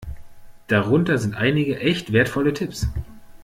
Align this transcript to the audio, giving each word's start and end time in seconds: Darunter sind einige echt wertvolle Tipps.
Darunter 0.65 1.19
sind 1.19 1.35
einige 1.37 1.77
echt 1.79 2.11
wertvolle 2.11 2.53
Tipps. 2.55 2.87